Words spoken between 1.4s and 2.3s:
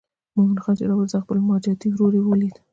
ماجتي ورور یې